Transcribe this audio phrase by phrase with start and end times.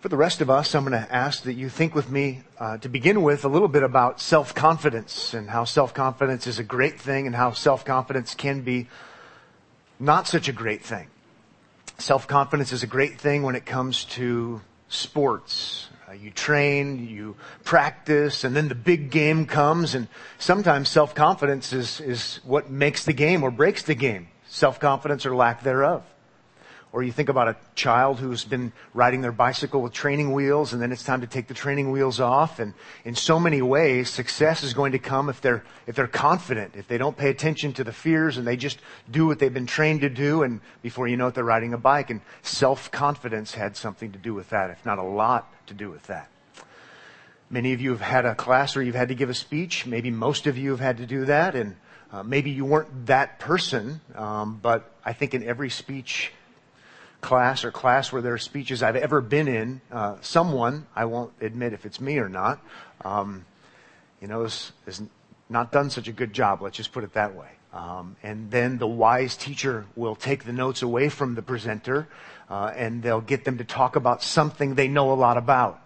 [0.00, 2.78] For the rest of us, I'm going to ask that you think with me uh,
[2.78, 7.26] to begin with a little bit about self-confidence and how self-confidence is a great thing
[7.26, 8.88] and how self-confidence can be
[9.98, 11.08] not such a great thing.
[11.98, 15.90] Self-confidence is a great thing when it comes to sports.
[16.08, 20.08] Uh, you train, you practice, and then the big game comes and
[20.38, 24.28] sometimes self-confidence is, is what makes the game or breaks the game.
[24.46, 26.02] Self-confidence or lack thereof.
[26.92, 30.82] Or you think about a child who's been riding their bicycle with training wheels and
[30.82, 32.58] then it's time to take the training wheels off.
[32.58, 36.74] And in so many ways, success is going to come if they're, if they're confident,
[36.74, 39.66] if they don't pay attention to the fears and they just do what they've been
[39.66, 40.42] trained to do.
[40.42, 42.10] And before you know it, they're riding a bike.
[42.10, 46.02] And self-confidence had something to do with that, if not a lot to do with
[46.08, 46.28] that.
[47.50, 49.86] Many of you have had a class where you've had to give a speech.
[49.86, 51.54] Maybe most of you have had to do that.
[51.54, 51.76] And
[52.12, 56.32] uh, maybe you weren't that person, um, but I think in every speech
[57.20, 61.32] class or class where there are speeches I've ever been in, uh, someone, I won't
[61.40, 62.60] admit if it's me or not,
[63.04, 63.44] um,
[64.20, 65.02] you know, has, has,
[65.48, 66.62] not done such a good job.
[66.62, 67.48] Let's just put it that way.
[67.72, 72.06] Um, and then the wise teacher will take the notes away from the presenter,
[72.48, 75.82] uh, and they'll get them to talk about something they know a lot about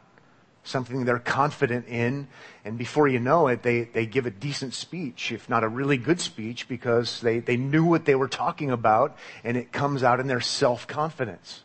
[0.65, 2.27] something they're confident in,
[2.65, 5.99] and before you know it, they, they give a decent speech, if not a really
[5.99, 10.21] good speech, because they, they knew what they were talking about, and it comes out
[10.21, 11.63] in their self-confidence.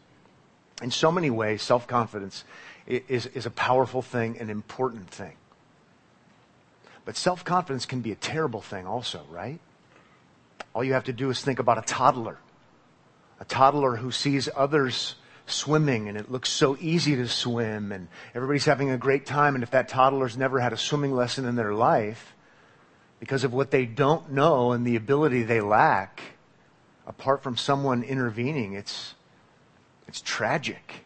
[0.82, 2.44] In so many ways, self-confidence
[2.86, 5.36] is, is a powerful thing, an important thing.
[7.06, 9.60] But self-confidence can be a terrible thing also, right?
[10.76, 12.38] All you have to do is think about a toddler.
[13.40, 15.16] A toddler who sees others
[15.52, 19.56] swimming and it looks so easy to swim and everybody's having a great time.
[19.56, 22.36] And if that toddler's never had a swimming lesson in their life,
[23.20, 26.22] because of what they don't know and the ability they lack,
[27.06, 29.14] apart from someone intervening, it's,
[30.08, 31.06] it's tragic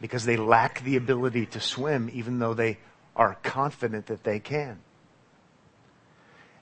[0.00, 2.78] because they lack the ability to swim even though they
[3.14, 4.78] are confident that they can.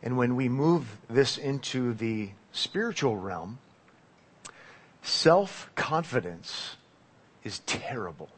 [0.02, 3.58] And when we move this into the spiritual realm,
[5.02, 6.76] Self-confidence
[7.44, 8.28] is terrible.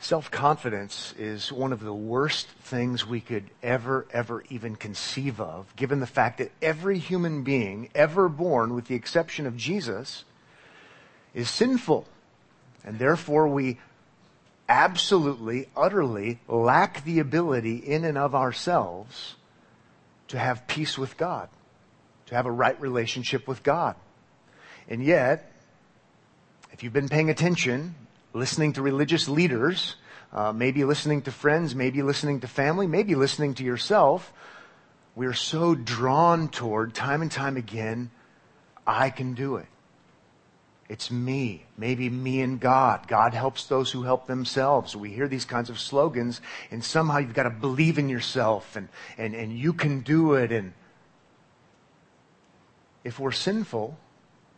[0.00, 6.00] Self-confidence is one of the worst things we could ever, ever even conceive of, given
[6.00, 10.24] the fact that every human being ever born, with the exception of Jesus,
[11.34, 12.06] is sinful.
[12.84, 13.78] And therefore we
[14.68, 19.36] absolutely, utterly lack the ability in and of ourselves
[20.28, 21.48] to have peace with God,
[22.26, 23.94] to have a right relationship with God.
[24.92, 25.50] And yet,
[26.70, 27.94] if you've been paying attention,
[28.34, 29.96] listening to religious leaders,
[30.34, 34.34] uh, maybe listening to friends, maybe listening to family, maybe listening to yourself,
[35.14, 38.10] we're so drawn toward time and time again,
[38.86, 39.66] I can do it.
[40.90, 41.64] It's me.
[41.78, 43.08] Maybe me and God.
[43.08, 44.94] God helps those who help themselves.
[44.94, 48.90] We hear these kinds of slogans and somehow you've got to believe in yourself and,
[49.16, 50.52] and, and you can do it.
[50.52, 50.74] And
[53.04, 53.96] if we're sinful,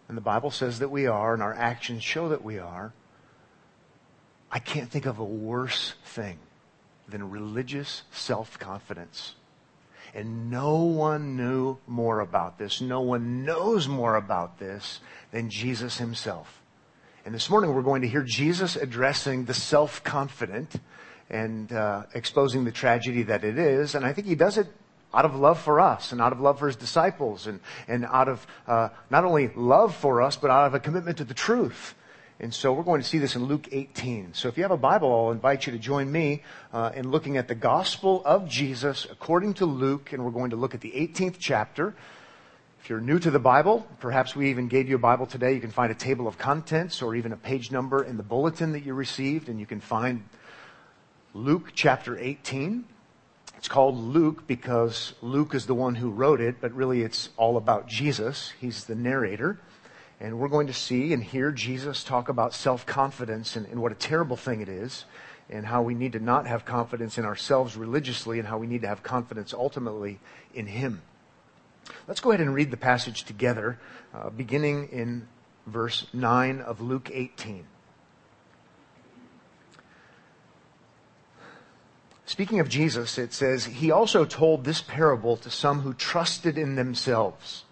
[0.09, 2.93] and the Bible says that we are, and our actions show that we are,
[4.51, 6.39] I can't think of a worse thing
[7.09, 9.35] than religious self-confidence.
[10.15, 12.81] And no one knew more about this.
[12.81, 15.01] No one knows more about this
[15.33, 16.63] than Jesus himself.
[17.25, 20.77] And this morning we're going to hear Jesus addressing the self-confident
[21.31, 23.95] and uh, exposing the tragedy that it is.
[23.95, 24.69] And I think he does it
[25.15, 28.29] out of love for us and out of love for his disciples and, and out
[28.29, 31.95] of uh, not only love for us, but out of a commitment to the truth.
[32.41, 34.35] And so we're going to see this in Luke 18.
[34.35, 36.43] So if you have a Bible, I'll invite you to join me
[36.73, 40.57] uh, in looking at the Gospel of Jesus according to Luke, and we're going to
[40.57, 41.95] look at the 18th chapter.
[42.83, 45.55] If you're new to the Bible, perhaps we even gave you a Bible today.
[45.55, 48.73] You can find a table of contents or even a page number in the bulletin
[48.73, 50.25] that you received, and you can find
[51.35, 52.85] Luke chapter 18.
[53.65, 57.57] It's called Luke because Luke is the one who wrote it, but really it's all
[57.57, 58.53] about Jesus.
[58.61, 59.59] He's the narrator.
[60.21, 63.95] And we're going to see and hear Jesus talk about self-confidence and, and, what a
[63.95, 65.07] terrible thing it is,
[65.49, 68.83] and how we need to not have confidence in ourselves religiously, and how we need
[68.83, 70.21] to have confidence ultimately
[70.53, 71.01] in Him.
[72.07, 73.79] Let's go ahead and read the passage together,
[74.13, 75.27] uh, beginning in
[75.67, 77.65] verse 9 of Luke 18.
[82.35, 86.75] Speaking of Jesus, it says, He also told this parable to some who trusted in
[86.75, 87.63] themselves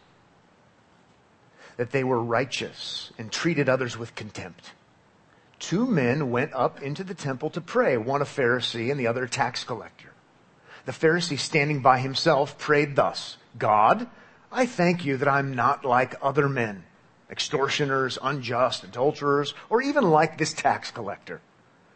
[1.77, 4.71] that they were righteous and treated others with contempt.
[5.59, 9.25] Two men went up into the temple to pray, one a Pharisee and the other
[9.25, 10.13] a tax collector.
[10.85, 14.07] The Pharisee standing by himself prayed thus, God,
[14.53, 16.85] I thank you that I'm not like other men
[17.29, 21.41] extortioners, unjust, adulterers, or even like this tax collector.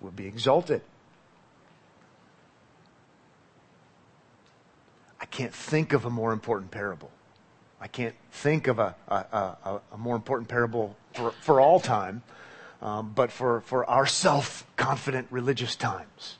[0.00, 0.82] will be exalted.
[5.20, 7.10] I can't think of a more important parable.
[7.80, 12.22] I can't think of a, a, a, a more important parable for, for all time,
[12.82, 16.36] um, but for, for our self confident religious times.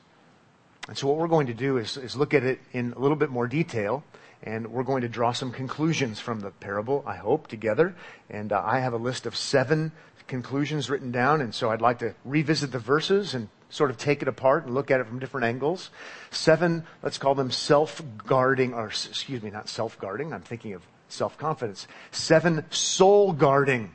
[0.87, 3.15] And so, what we're going to do is, is look at it in a little
[3.15, 4.03] bit more detail,
[4.43, 7.95] and we're going to draw some conclusions from the parable, I hope, together.
[8.29, 9.91] And uh, I have a list of seven
[10.27, 14.21] conclusions written down, and so I'd like to revisit the verses and sort of take
[14.21, 15.89] it apart and look at it from different angles.
[16.29, 21.87] Seven, let's call them self-guarding, or excuse me, not self-guarding, I'm thinking of self-confidence.
[22.11, 23.91] Seven soul-guarding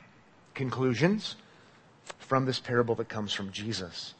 [0.53, 1.35] conclusions
[2.19, 4.13] from this parable that comes from Jesus.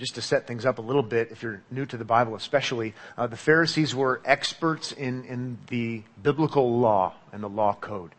[0.00, 2.94] Just to set things up a little bit, if you're new to the Bible especially,
[3.18, 8.12] uh, the Pharisees were experts in, in the biblical law and the law code.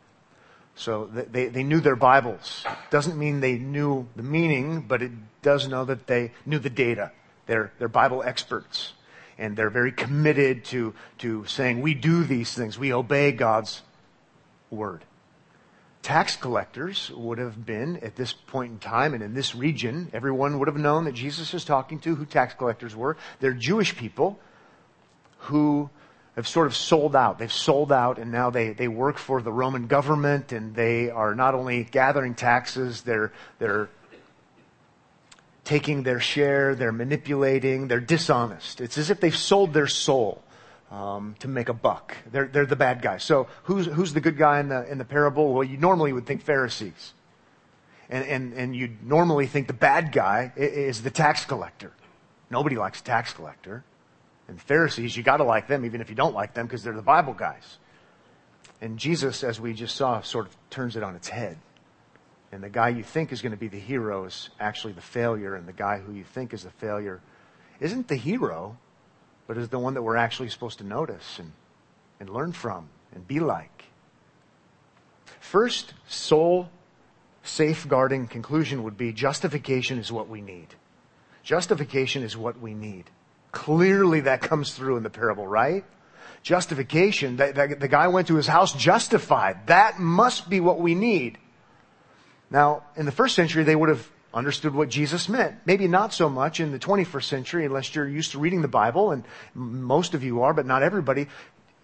[0.75, 2.63] So they, they knew their Bibles.
[2.91, 5.11] Doesn't mean they knew the meaning, but it
[5.41, 7.11] does know that they knew the data.
[7.47, 8.93] They're, they're Bible experts.
[9.39, 12.77] And they're very committed to, to saying, we do these things.
[12.77, 13.81] We obey God's
[14.69, 15.03] word.
[16.01, 20.57] Tax collectors would have been, at this point in time and in this region, everyone
[20.57, 23.17] would have known that Jesus is talking to who tax collectors were.
[23.39, 24.39] They're Jewish people
[25.37, 25.89] who
[26.35, 27.37] have sort of sold out.
[27.37, 31.35] They've sold out and now they, they work for the Roman government and they are
[31.35, 33.89] not only gathering taxes, they're, they're
[35.63, 38.81] taking their share, they're manipulating, they're dishonest.
[38.81, 40.41] It's as if they've sold their soul.
[40.91, 42.17] Um, to make a buck.
[42.33, 43.23] They're, they're the bad guys.
[43.23, 45.53] So who's, who's the good guy in the, in the parable?
[45.53, 47.13] Well, you normally would think Pharisees.
[48.09, 51.93] And, and, and you'd normally think the bad guy is the tax collector.
[52.49, 53.85] Nobody likes a tax collector.
[54.49, 57.01] And Pharisees, you gotta like them even if you don't like them because they're the
[57.01, 57.77] Bible guys.
[58.81, 61.57] And Jesus, as we just saw, sort of turns it on its head.
[62.51, 65.55] And the guy you think is going to be the hero is actually the failure,
[65.55, 67.21] and the guy who you think is the failure
[67.79, 68.77] isn't the hero,
[69.51, 71.51] but is the one that we're actually supposed to notice and,
[72.21, 73.83] and learn from and be like.
[75.41, 76.69] First, soul
[77.43, 80.67] safeguarding conclusion would be justification is what we need.
[81.43, 83.09] Justification is what we need.
[83.51, 85.83] Clearly that comes through in the parable, right?
[86.43, 89.67] Justification, the, the, the guy went to his house justified.
[89.67, 91.37] That must be what we need.
[92.49, 95.55] Now, in the first century, they would have understood what Jesus meant.
[95.65, 99.11] Maybe not so much in the 21st century, unless you're used to reading the Bible,
[99.11, 99.23] and
[99.53, 101.27] most of you are, but not everybody.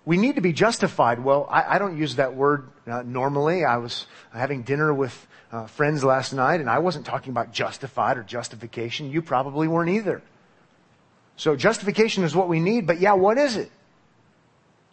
[0.06, 1.24] We need to be justified.
[1.24, 3.66] Well, I, I don't use that word uh, normally.
[3.66, 8.18] I was having dinner with uh, friends last night, and I wasn't talking about justified
[8.18, 9.12] or justification.
[9.12, 10.22] You probably weren't either.
[11.36, 13.72] So justification is what we need, but yeah, what is it?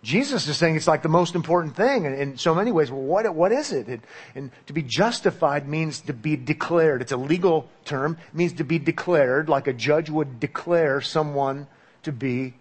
[0.05, 2.91] Jesus is saying it's like the most important thing in, in so many ways.
[2.91, 3.87] Well, what, what is it?
[3.87, 4.03] And,
[4.35, 7.01] and, to be justified means to be declared.
[7.01, 8.19] It's a legal term.
[8.29, 11.67] It means to be declared like a judge would declare someone
[12.03, 12.53] to be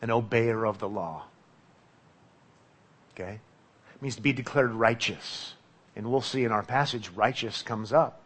[0.00, 1.24] an obeyer of the law.
[3.14, 3.40] Okay?
[3.94, 5.54] It means to be declared righteous.
[5.96, 8.22] And we'll see in our passage, righteous comes up.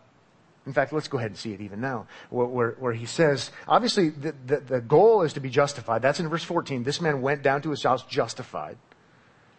[0.67, 3.50] In fact, let's go ahead and see it even now, where, where, where he says,
[3.67, 6.02] obviously, the, the, the, goal is to be justified.
[6.02, 6.83] That's in verse 14.
[6.83, 8.76] This man went down to his house justified,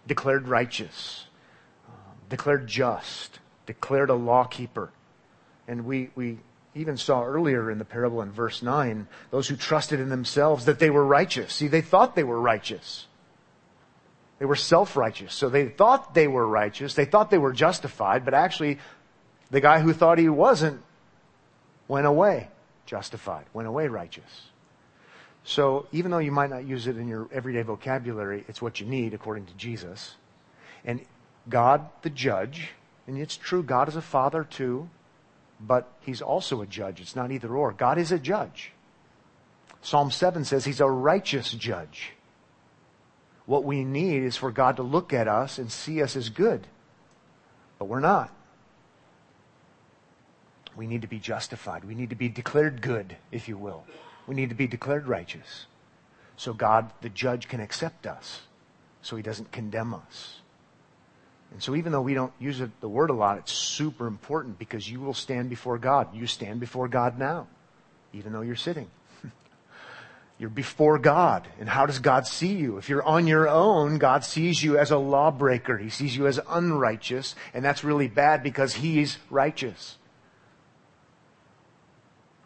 [0.05, 1.25] declared righteous,
[1.87, 1.93] um,
[2.29, 4.91] declared just, declared a lawkeeper.
[5.67, 6.37] And we, we
[6.75, 10.77] even saw earlier in the parable in verse 9, those who trusted in themselves that
[10.77, 11.53] they were righteous.
[11.53, 13.07] See, they thought they were righteous.
[14.37, 15.33] They were self-righteous.
[15.33, 16.93] So they thought they were righteous.
[16.93, 18.79] They thought they were justified, but actually,
[19.49, 20.81] the guy who thought he wasn't
[21.91, 22.47] went away
[22.85, 24.49] justified, went away righteous.
[25.43, 28.85] So even though you might not use it in your everyday vocabulary, it's what you
[28.85, 30.15] need according to Jesus.
[30.85, 31.01] And
[31.49, 32.69] God, the judge,
[33.07, 34.89] and it's true, God is a father too,
[35.59, 37.01] but he's also a judge.
[37.01, 37.73] It's not either or.
[37.73, 38.71] God is a judge.
[39.81, 42.13] Psalm 7 says he's a righteous judge.
[43.45, 46.67] What we need is for God to look at us and see us as good.
[47.79, 48.33] But we're not.
[50.75, 51.83] We need to be justified.
[51.83, 53.83] We need to be declared good, if you will.
[54.27, 55.65] We need to be declared righteous.
[56.37, 58.41] So God, the judge, can accept us.
[59.03, 60.41] so he doesn't condemn us.
[61.51, 64.89] And so even though we don't use the word a lot, it's super important because
[64.89, 66.15] you will stand before God.
[66.15, 67.47] You stand before God now,
[68.13, 68.87] even though you're sitting.
[70.39, 71.47] you're before God.
[71.59, 72.77] And how does God see you?
[72.77, 75.77] If you're on your own, God sees you as a lawbreaker.
[75.77, 79.97] He sees you as unrighteous, and that's really bad because He's righteous.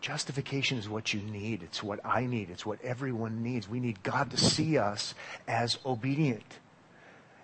[0.05, 1.63] Justification is what you need.
[1.63, 2.51] It's what I need.
[2.51, 3.67] It's what everyone needs.
[3.67, 5.15] We need God to see us
[5.47, 6.59] as obedient.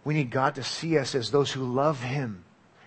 [0.03, 2.43] We need God to see us as those who love Him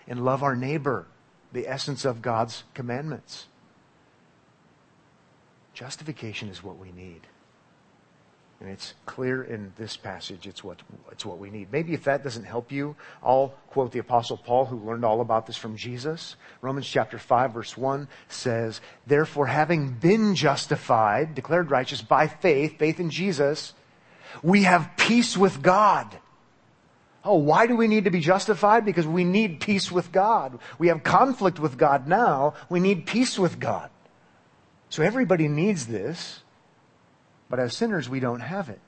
[0.07, 1.07] and love our neighbor,
[1.51, 3.47] the essence of God's commandments.
[5.73, 7.27] Justification is what we need.
[8.65, 10.79] And it's clear in this passage, it's what,
[11.11, 11.71] it's what we need.
[11.71, 15.45] Maybe if that doesn't help you, I'll quote the apostle Paul who learned all about
[15.45, 16.35] this from Jesus.
[16.61, 22.99] Romans chapter 5 verse 1 says, Therefore having been justified, declared righteous by faith, faith
[22.99, 23.73] in Jesus,
[24.41, 26.17] we have peace with God
[27.25, 28.85] Oh, why do we need to be justified?
[28.85, 30.59] Because we need peace with God.
[30.77, 32.53] We have conflict with God now.
[32.69, 33.89] We need peace with God.
[34.89, 36.41] So everybody needs this,
[37.49, 38.79] but as sinners, we don't have it.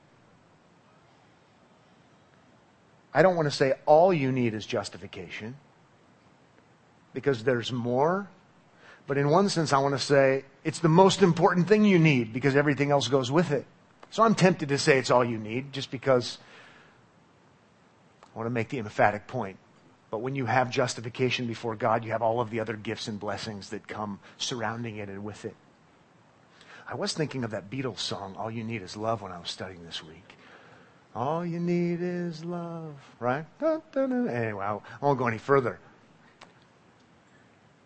[3.14, 5.56] I don't want to say all you need is justification,
[7.14, 8.28] because there's more.
[9.06, 12.32] But in one sense, I want to say it's the most important thing you need
[12.32, 13.64] because everything else goes with it.
[14.10, 16.38] So I'm tempted to say it's all you need just because
[18.22, 19.56] I want to make the emphatic point.
[20.10, 23.18] But when you have justification before God, you have all of the other gifts and
[23.18, 25.56] blessings that come surrounding it and with it.
[26.88, 29.50] I was thinking of that Beatles song, All You Need Is Love, when I was
[29.50, 30.38] studying this week.
[31.14, 33.44] All you need is love, right?
[33.60, 35.78] Anyway, I won't go any further.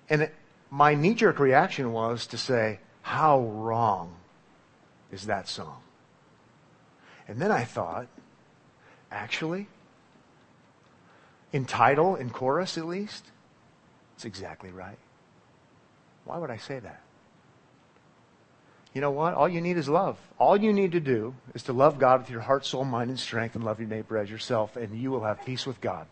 [0.09, 0.35] And it,
[0.71, 4.15] my knee jerk reaction was to say, How wrong
[5.11, 5.81] is that song?
[7.27, 8.07] And then I thought,
[9.11, 9.69] actually,
[11.53, 13.25] in title, in chorus at least,
[14.15, 14.99] it's exactly right.
[16.25, 17.01] Why would I say that?
[18.95, 19.35] You know what?
[19.35, 20.19] All you need is love.
[20.39, 23.19] All you need to do is to love God with your heart, soul, mind, and
[23.19, 26.07] strength and love your neighbor as yourself, and you will have peace with God.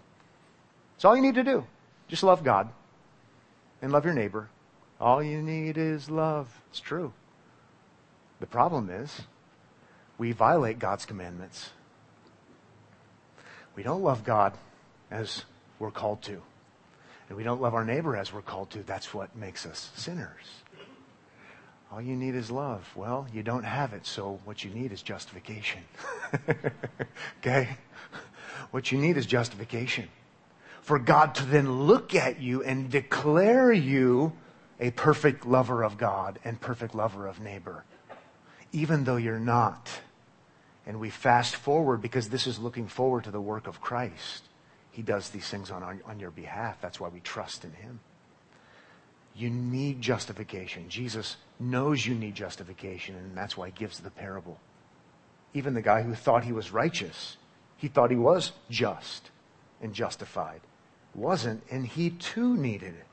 [0.94, 1.66] That's all you need to do.
[2.08, 2.70] Just love God
[3.82, 4.49] and love your neighbor.
[5.00, 6.62] All you need is love.
[6.70, 7.12] It's true.
[8.40, 9.22] The problem is
[10.16, 11.70] we violate God's commandments.
[13.76, 14.54] We don't love God
[15.10, 15.44] as
[15.78, 16.42] we're called to.
[17.28, 18.82] And we don't love our neighbor as we're called to.
[18.82, 20.62] That's what makes us sinners.
[21.92, 22.88] All you need is love.
[22.94, 25.82] Well, you don't have it, so what you need is justification.
[27.40, 27.76] okay?
[28.70, 30.09] What you need is justification.
[30.82, 34.32] For God to then look at you and declare you
[34.78, 37.85] a perfect lover of God and perfect lover of neighbor,
[38.73, 39.90] even though you're not.
[40.87, 44.44] And we fast forward because this is looking forward to the work of Christ.
[44.92, 46.80] He does these things on, our, on your behalf.
[46.80, 48.00] That's why we trust in Him.
[49.34, 50.88] You need justification.
[50.88, 54.58] Jesus knows you need justification, and that's why He gives the parable.
[55.54, 57.37] Even the guy who thought he was righteous,
[57.76, 59.30] he thought he was just
[59.82, 60.60] and justified.
[61.14, 63.06] Wasn't, and he too needed it.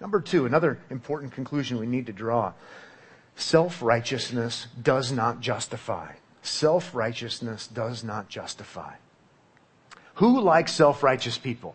[0.00, 2.52] Number two, another important conclusion we need to draw.
[3.36, 6.12] Self-righteousness does not justify.
[6.42, 8.94] Self-righteousness does not justify.
[10.16, 11.74] Who likes self-righteous people?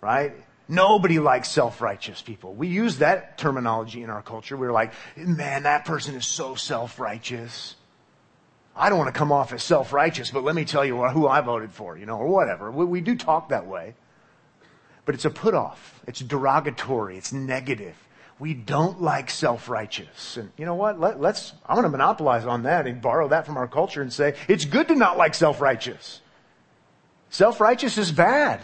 [0.00, 0.34] Right?
[0.70, 2.54] Nobody likes self-righteous people.
[2.54, 4.56] We use that terminology in our culture.
[4.56, 7.74] We're like, man, that person is so self-righteous.
[8.76, 11.40] I don't want to come off as self-righteous, but let me tell you who I
[11.40, 12.70] voted for, you know, or whatever.
[12.70, 13.94] We, we do talk that way.
[15.04, 16.00] But it's a put off.
[16.06, 17.18] It's derogatory.
[17.18, 17.96] It's negative.
[18.38, 20.36] We don't like self-righteous.
[20.36, 21.00] And you know what?
[21.00, 24.12] Let, let's, I'm going to monopolize on that and borrow that from our culture and
[24.12, 26.20] say, it's good to not like self-righteous.
[27.30, 28.60] Self-righteous is bad.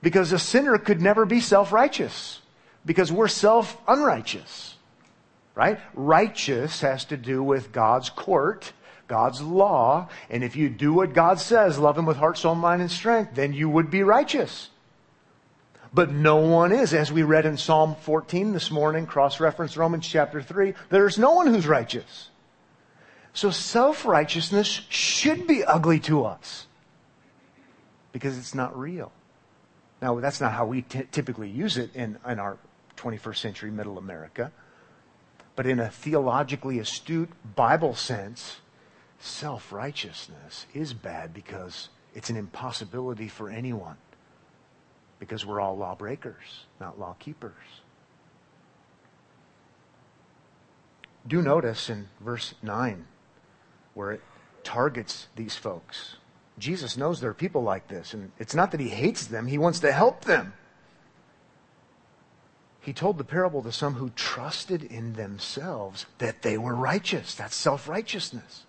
[0.00, 2.40] Because a sinner could never be self-righteous.
[2.86, 4.76] Because we're self-unrighteous.
[5.54, 5.80] Right?
[5.94, 8.72] Righteous has to do with God's court,
[9.08, 12.80] God's law, and if you do what God says, love Him with heart, soul, mind,
[12.80, 14.68] and strength, then you would be righteous.
[15.92, 16.94] But no one is.
[16.94, 21.46] As we read in Psalm 14 this morning, cross-reference Romans chapter 3, there's no one
[21.46, 22.28] who's righteous.
[23.32, 26.66] So self-righteousness should be ugly to us
[28.12, 29.10] because it's not real.
[30.00, 32.58] Now, that's not how we t- typically use it in, in our
[32.96, 34.52] 21st century middle America.
[35.56, 38.58] But in a theologically astute Bible sense,
[39.18, 43.96] self righteousness is bad because it's an impossibility for anyone.
[45.18, 47.82] Because we're all lawbreakers, not lawkeepers.
[51.26, 53.04] Do notice in verse 9
[53.94, 54.20] where it
[54.62, 56.17] targets these folks
[56.58, 59.58] Jesus knows there are people like this, and it's not that he hates them, he
[59.58, 60.52] wants to help them.
[62.80, 67.34] He told the parable to some who trusted in themselves that they were righteous.
[67.34, 68.64] That's self righteousness.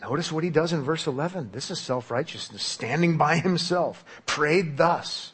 [0.00, 1.50] Notice what he does in verse 11.
[1.52, 5.32] This is self righteousness, standing by himself, prayed thus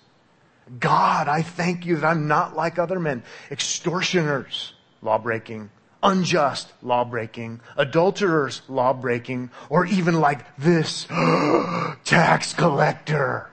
[0.78, 5.70] God, I thank you that I'm not like other men, extortioners, law breaking,
[6.02, 11.06] unjust, law breaking, adulterers, law breaking, or even like this
[12.04, 13.50] tax collector.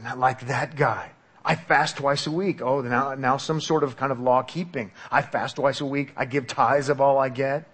[0.00, 1.10] Not like that guy.
[1.44, 2.60] I fast twice a week.
[2.60, 4.92] Oh, now, now some sort of kind of law keeping.
[5.10, 6.12] I fast twice a week.
[6.16, 7.66] I give tithes of all I get.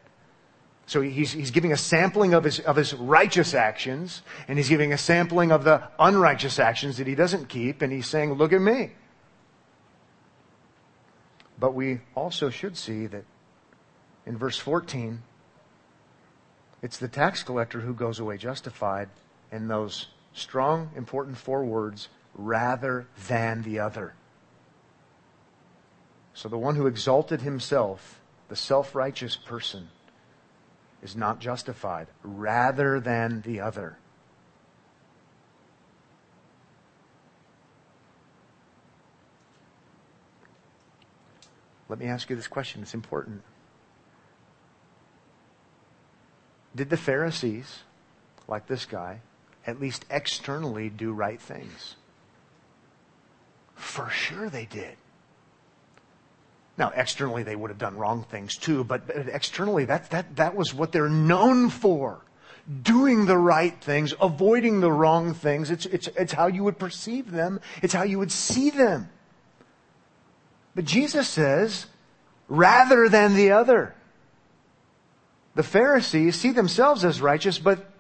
[0.87, 4.93] So he's, he's giving a sampling of his, of his righteous actions, and he's giving
[4.93, 8.61] a sampling of the unrighteous actions that he doesn't keep, and he's saying, look at
[8.61, 8.93] me.
[11.59, 13.25] But we also should see that
[14.27, 15.23] in verse 14,
[16.83, 19.09] it's the tax collector who goes away justified,
[19.53, 24.15] and those strong, important four words, rather than the other.
[26.35, 29.89] So the one who exalted himself, the self righteous person,
[31.03, 33.99] is not justified rather than the other.
[41.89, 42.83] Let me ask you this question.
[42.83, 43.43] It's important.
[46.75, 47.81] Did the Pharisees,
[48.49, 49.21] like this guy,
[49.67, 51.97] at least externally do right things?
[53.75, 54.97] For sure they did.
[56.77, 60.75] Now, externally, they would have done wrong things too, but externally, that, that, that was
[60.75, 62.21] what they're known for.
[62.83, 65.71] Doing the right things, avoiding the wrong things.
[65.71, 67.61] It's, it's, it's how you would perceive them.
[67.83, 69.11] It's how you would see them.
[70.75, 71.87] But Jesus says,
[72.49, 73.95] rather than the other.
[75.55, 77.91] The Pharisees see themselves as righteous, but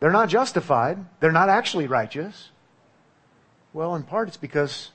[0.00, 0.98] they're not justified.
[1.20, 2.50] They're not actually righteous.
[3.72, 4.90] Well, in part, it's because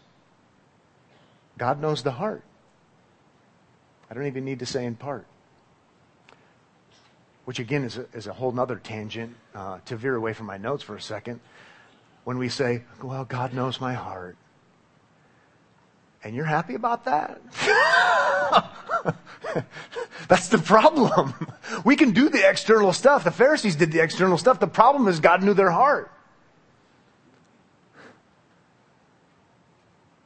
[1.57, 2.44] God knows the heart.
[4.09, 5.25] I don't even need to say in part.
[7.46, 10.57] Which again is a, is a whole other tangent uh, to veer away from my
[10.57, 11.40] notes for a second.
[12.24, 14.35] When we say, well, God knows my heart.
[16.25, 17.40] And you're happy about that?
[20.27, 21.35] That's the problem.
[21.85, 23.24] We can do the external stuff.
[23.24, 24.59] The Pharisees did the external stuff.
[24.59, 26.11] The problem is God knew their heart.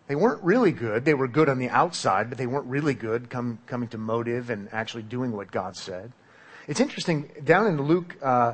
[0.08, 1.04] They weren't really good.
[1.04, 4.50] They were good on the outside, but they weren't really good come, coming to motive
[4.50, 6.14] and actually doing what God said.
[6.66, 8.54] It's interesting, down in Luke uh,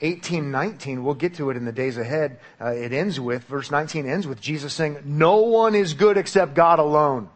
[0.00, 2.38] 18, 19, we'll get to it in the days ahead.
[2.60, 6.54] Uh, it ends with, verse 19 ends with Jesus saying, No one is good except
[6.54, 7.30] God alone.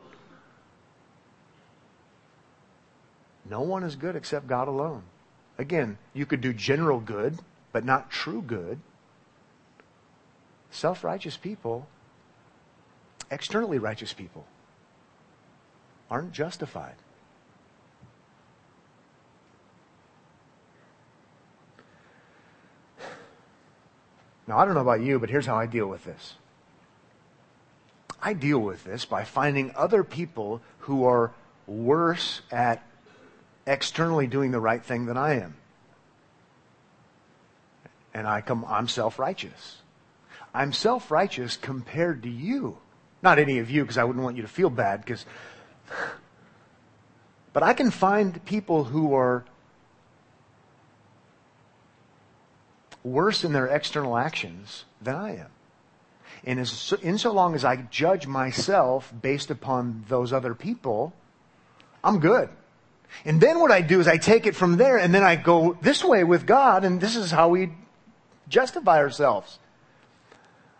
[3.48, 5.02] No one is good except God alone.
[5.58, 7.38] Again, you could do general good,
[7.72, 8.78] but not true good.
[10.70, 11.88] Self righteous people
[13.30, 14.46] externally righteous people
[16.10, 16.96] aren't justified.
[24.50, 26.34] Now, I don't know about you, but here's how I deal with this.
[28.20, 31.30] I deal with this by finding other people who are
[31.68, 32.84] worse at
[33.64, 35.54] externally doing the right thing than I am.
[38.12, 39.76] And I come, I'm self-righteous.
[40.52, 42.76] I'm self-righteous compared to you.
[43.22, 45.24] Not any of you, because I wouldn't want you to feel bad, because.
[47.52, 49.44] But I can find people who are
[53.02, 55.50] worse in their external actions than I am.
[56.44, 61.12] And as, in so long as I judge myself based upon those other people,
[62.02, 62.48] I'm good.
[63.24, 65.76] And then what I do is I take it from there and then I go
[65.82, 67.72] this way with God and this is how we
[68.48, 69.58] justify ourselves.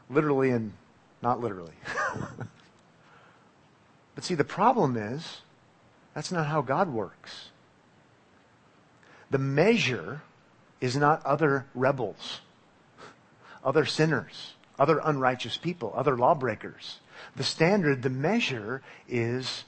[0.09, 0.72] Literally and
[1.22, 1.74] not literally.
[4.14, 5.42] but see, the problem is
[6.14, 7.50] that's not how God works.
[9.30, 10.22] The measure
[10.80, 12.40] is not other rebels,
[13.64, 17.00] other sinners, other unrighteous people, other lawbreakers.
[17.36, 19.64] The standard, the measure is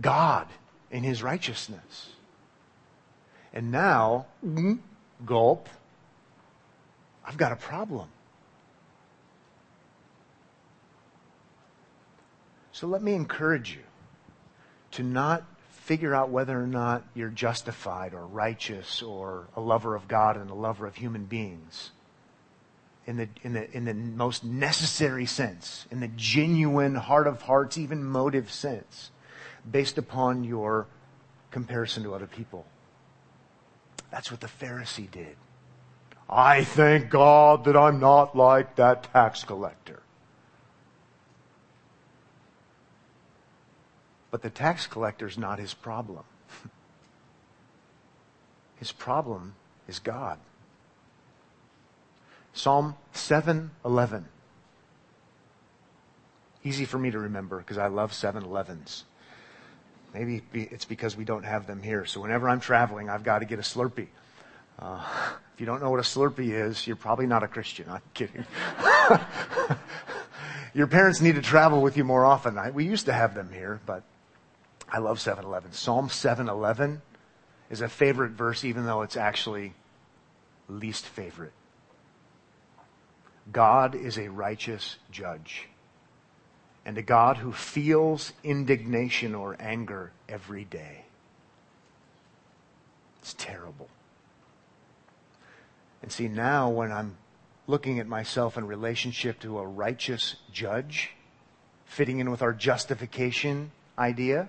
[0.00, 0.46] God
[0.90, 2.10] in his righteousness.
[3.52, 4.74] And now, mm-hmm,
[5.26, 5.68] gulp,
[7.24, 8.08] I've got a problem.
[12.72, 13.82] So let me encourage you
[14.92, 15.44] to not
[15.88, 20.50] figure out whether or not you're justified or righteous or a lover of God and
[20.50, 21.92] a lover of human beings
[23.06, 27.78] in the, in the, in the most necessary sense, in the genuine heart of hearts,
[27.78, 29.10] even motive sense,
[29.68, 30.86] based upon your
[31.50, 32.66] comparison to other people.
[34.10, 35.36] That's what the Pharisee did.
[36.28, 40.02] I thank God that I'm not like that tax collector.
[44.30, 46.24] But the tax collector is not his problem.
[48.76, 49.54] his problem
[49.86, 50.38] is God.
[52.52, 54.26] Psalm 711.
[56.64, 59.04] Easy for me to remember because I love 711s.
[60.12, 62.04] Maybe it's because we don't have them here.
[62.04, 64.08] So whenever I'm traveling, I've got to get a Slurpee.
[64.78, 65.04] Uh,
[65.54, 67.88] if you don't know what a Slurpee is, you're probably not a Christian.
[67.88, 68.44] I'm kidding.
[70.74, 72.58] Your parents need to travel with you more often.
[72.58, 74.02] I, we used to have them here, but
[74.90, 75.72] I love 711.
[75.72, 77.02] Psalm 711
[77.70, 79.74] is a favorite verse, even though it's actually
[80.68, 81.52] least favorite.
[83.52, 85.68] God is a righteous judge
[86.84, 91.04] and a God who feels indignation or anger every day.
[93.20, 93.88] It's terrible.
[96.02, 97.16] And see, now when I'm
[97.66, 101.10] looking at myself in relationship to a righteous judge,
[101.84, 104.48] fitting in with our justification idea,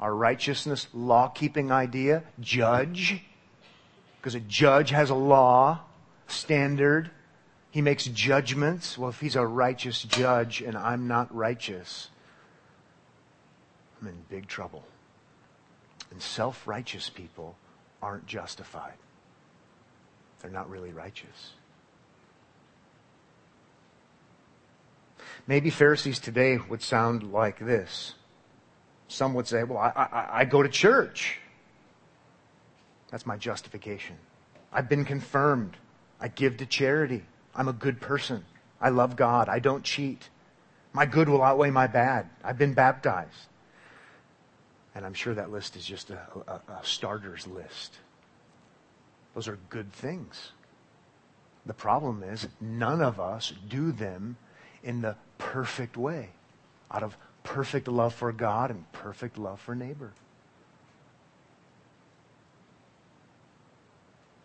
[0.00, 3.22] our righteousness law keeping idea, judge,
[4.18, 5.80] because a judge has a law,
[6.26, 7.10] standard,
[7.70, 8.96] he makes judgments.
[8.96, 12.08] Well, if he's a righteous judge and I'm not righteous,
[14.00, 14.84] I'm in big trouble.
[16.10, 17.56] And self righteous people
[18.00, 18.94] aren't justified,
[20.40, 21.54] they're not really righteous.
[25.46, 28.14] Maybe Pharisees today would sound like this.
[29.08, 31.38] Some would say, Well, I, I, I go to church.
[33.10, 34.16] That's my justification.
[34.72, 35.76] I've been confirmed.
[36.20, 37.22] I give to charity.
[37.54, 38.44] I'm a good person.
[38.80, 39.48] I love God.
[39.48, 40.28] I don't cheat.
[40.92, 42.28] My good will outweigh my bad.
[42.42, 43.48] I've been baptized.
[44.94, 47.98] And I'm sure that list is just a, a, a starter's list.
[49.34, 50.52] Those are good things.
[51.66, 54.36] The problem is, none of us do them
[54.82, 56.30] in the perfect way,
[56.90, 60.12] out of perfect love for God and perfect love for neighbor.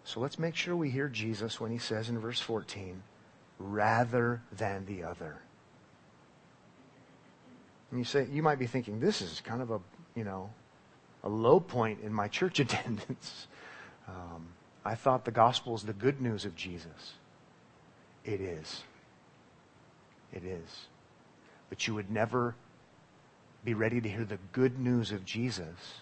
[0.03, 3.01] So let's make sure we hear Jesus when he says in verse 14,
[3.57, 5.37] rather than the other.
[7.89, 9.79] And you say, you might be thinking, this is kind of a,
[10.15, 10.49] you know,
[11.23, 13.47] a low point in my church attendance.
[14.07, 14.47] Um,
[14.83, 17.13] I thought the gospel is the good news of Jesus.
[18.25, 18.83] It is.
[20.33, 20.87] It is.
[21.69, 22.55] But you would never
[23.63, 26.01] be ready to hear the good news of Jesus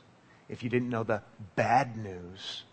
[0.49, 1.21] if you didn't know the
[1.55, 2.63] bad news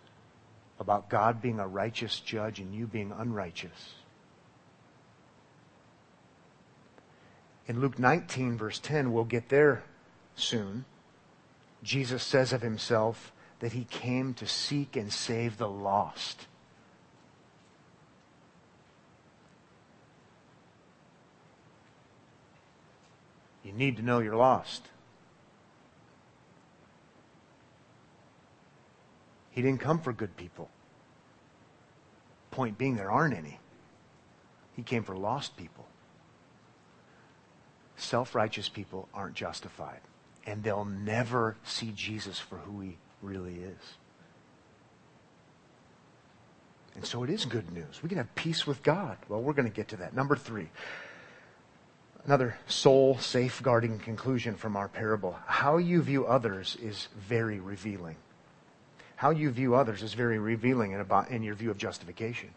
[0.79, 3.95] about God being a righteous judge and you being unrighteous.
[7.67, 9.85] In Luke 19, verse 10, we'll get there
[10.37, 10.85] soon.
[11.83, 16.47] Jesus says of himself that he came to seek and save the lost.
[23.65, 24.83] You need to know you're lost.
[29.51, 30.69] He didn't come for good people.
[32.51, 33.59] Point being, there aren't any.
[34.77, 35.87] He came for lost people.
[37.97, 40.01] Self righteous people aren't justified,
[40.45, 43.97] and they'll never see Jesus for who he really is.
[46.97, 48.03] And so it is good news.
[48.03, 49.17] We can have peace with God.
[49.29, 50.15] Well, we're going to get to that.
[50.15, 50.69] Number three.
[52.27, 55.37] Another soul safeguarding conclusion from our parable.
[55.47, 58.17] How you view others is very revealing
[59.17, 62.51] how you view others is very revealing in, about, in your view of justification.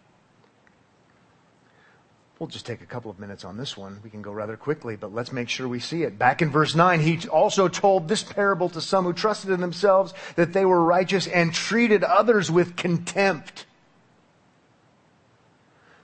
[2.39, 3.99] We'll just take a couple of minutes on this one.
[4.03, 6.19] We can go rather quickly, but let's make sure we see it.
[6.19, 10.13] Back in verse 9, he also told this parable to some who trusted in themselves
[10.35, 13.65] that they were righteous and treated others with contempt.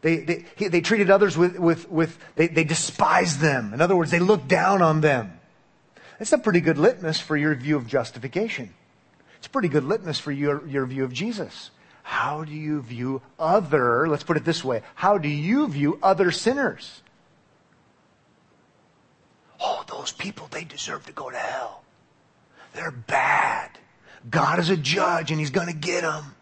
[0.03, 3.73] They, they, he, they treated others with, with, with they, they despised them.
[3.73, 5.39] In other words, they looked down on them.
[6.19, 8.73] That's a pretty good litmus for your view of justification.
[9.37, 11.71] It's a pretty good litmus for your, your view of Jesus.
[12.03, 16.31] How do you view other, let's put it this way, how do you view other
[16.31, 17.01] sinners?
[19.61, 21.83] Oh, those people, they deserve to go to hell.
[22.73, 23.69] They're bad.
[24.29, 26.35] God is a judge and he's going to get them.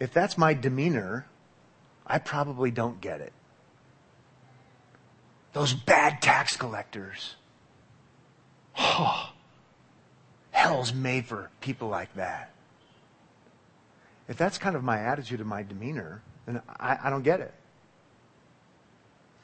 [0.00, 1.26] If that's my demeanor,
[2.06, 3.32] I probably don't get it.
[5.52, 7.36] Those bad tax collectors.
[8.78, 9.32] Oh,
[10.52, 12.52] hell's made for people like that.
[14.28, 17.52] If that's kind of my attitude and my demeanor, then I, I don't get it.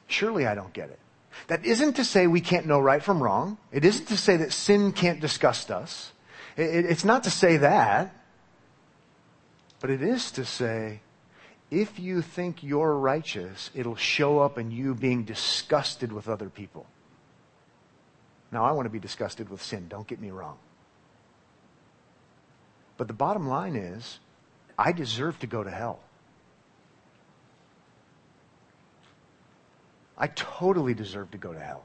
[0.07, 0.99] Surely I don't get it.
[1.47, 3.57] That isn't to say we can't know right from wrong.
[3.71, 6.13] It isn't to say that sin can't disgust us.
[6.55, 8.15] It, it's not to say that,
[9.79, 11.01] but it is to say,
[11.71, 16.85] if you think you're righteous, it'll show up in you being disgusted with other people.
[18.51, 20.57] Now, I want to be disgusted with sin, don't get me wrong.
[22.97, 24.19] But the bottom line is,
[24.77, 25.99] I deserve to go to hell.
[30.17, 31.83] I totally deserve to go to hell.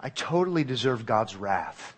[0.00, 1.96] I totally deserve God's wrath.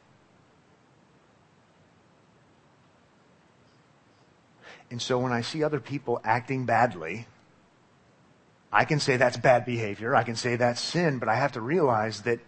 [4.95, 7.27] And so when I see other people acting badly,
[8.73, 10.15] I can say that's bad behavior.
[10.15, 12.39] I can say that's sin, but I have to realize that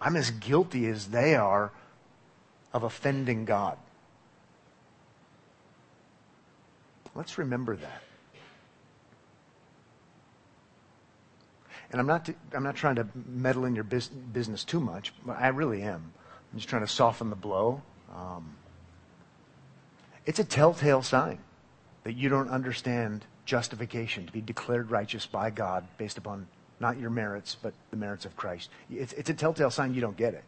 [0.00, 1.72] I'm as guilty as they are
[2.72, 3.76] of offending God.
[7.14, 8.02] Let's remember that.
[11.90, 15.36] And I'm not, to, I'm not trying to meddle in your business too much, but
[15.38, 16.14] I really am.
[16.50, 17.82] I'm just trying to soften the blow.
[18.16, 18.56] Um,
[20.24, 21.40] it's a telltale sign
[22.04, 26.46] that you don't understand justification, to be declared righteous by God based upon
[26.78, 28.70] not your merits, but the merits of Christ.
[28.90, 30.44] It's, it's a telltale sign you don't get it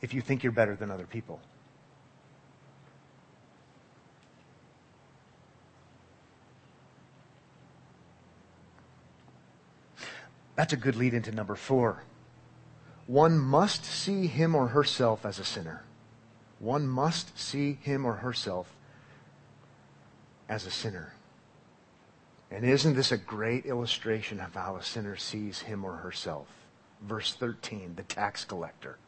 [0.00, 1.40] if you think you're better than other people.
[10.56, 12.04] That's a good lead into number four.
[13.06, 15.82] One must see him or herself as a sinner.
[16.58, 18.72] One must see him or herself
[20.48, 21.14] as a sinner.
[22.50, 26.46] And isn't this a great illustration of how a sinner sees him or herself?
[27.02, 28.98] Verse 13, the tax collector.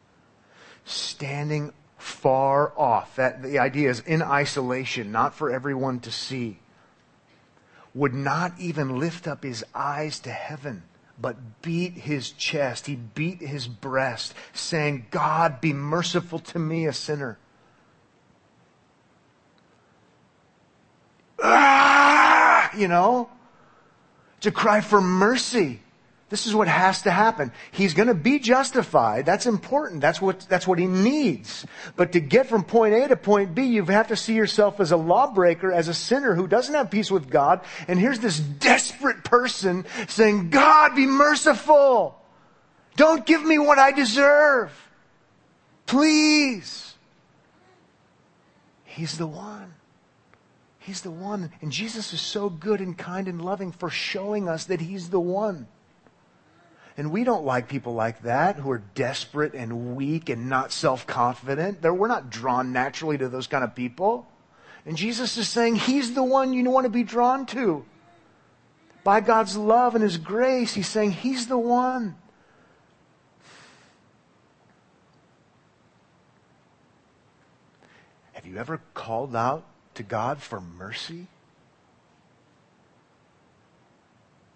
[0.85, 3.15] Standing far off.
[3.15, 6.59] That the idea is in isolation, not for everyone to see.
[7.93, 10.83] Would not even lift up his eyes to heaven
[11.19, 12.85] but beat his chest.
[12.85, 17.37] He beat his breast, saying, God, be merciful to me, a sinner.
[21.41, 22.75] Ah!
[22.75, 23.29] You know?
[24.41, 25.81] To cry for mercy.
[26.29, 27.53] This is what has to happen.
[27.71, 29.25] He's going to be justified.
[29.25, 30.01] That's important.
[30.01, 31.65] That's what, that's what he needs.
[31.95, 34.91] But to get from point A to point B, you have to see yourself as
[34.91, 37.61] a lawbreaker, as a sinner who doesn't have peace with God.
[37.87, 42.21] And here's this desperate person saying, God, be merciful.
[42.97, 44.73] Don't give me what I deserve.
[45.85, 46.93] Please.
[48.83, 49.73] He's the one.
[50.87, 51.51] He's the one.
[51.61, 55.19] And Jesus is so good and kind and loving for showing us that He's the
[55.19, 55.67] one.
[56.95, 61.05] And we don't like people like that who are desperate and weak and not self
[61.05, 61.81] confident.
[61.81, 64.25] We're not drawn naturally to those kind of people.
[64.85, 67.83] And Jesus is saying He's the one you want to be drawn to.
[69.03, 72.15] By God's love and His grace, He's saying He's the one.
[78.31, 79.65] Have you ever called out
[79.97, 81.27] to God for mercy?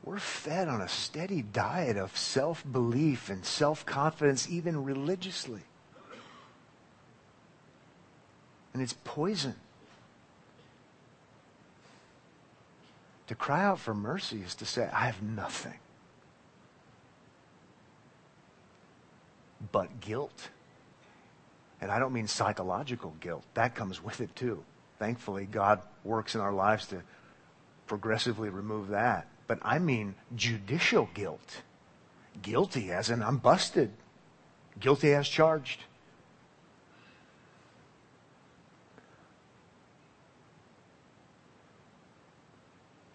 [0.03, 5.61] we're fed on a steady diet of self belief and self confidence, even religiously.
[8.73, 9.55] And it's poison.
[13.27, 15.79] To cry out for mercy is to say, I have nothing
[19.71, 20.49] but guilt.
[21.79, 24.63] And I don't mean psychological guilt, that comes with it too.
[25.01, 27.01] Thankfully, God works in our lives to
[27.87, 31.61] progressively remove that but I mean judicial guilt.
[32.41, 33.91] Guilty as in I'm busted.
[34.79, 35.81] Guilty as charged.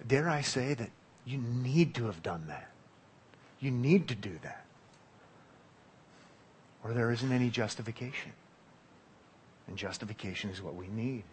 [0.07, 0.91] Dare I say that
[1.25, 2.71] you need to have done that?
[3.59, 4.67] You need to do that.
[6.85, 8.33] Or there isn't any justification.
[9.69, 11.25] And justification is what we need.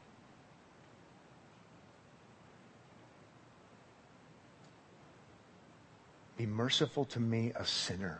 [6.44, 8.20] Be merciful to me, a sinner.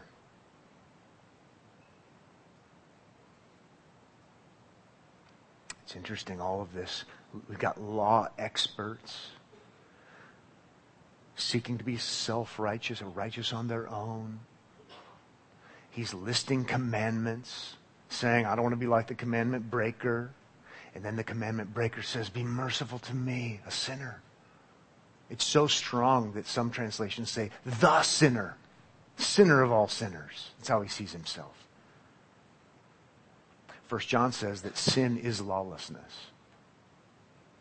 [5.84, 7.04] It's interesting, all of this.
[7.50, 9.32] We've got law experts
[11.36, 14.40] seeking to be self righteous or righteous on their own.
[15.90, 17.76] He's listing commandments,
[18.08, 20.32] saying, I don't want to be like the commandment breaker.
[20.96, 24.22] And then the commandment breaker says, Be merciful to me, a sinner.
[25.30, 28.56] It's so strong that some translations say, the sinner,
[29.18, 30.52] sinner of all sinners.
[30.58, 31.56] That's how he sees himself.
[33.88, 36.28] First John says that sin is lawlessness.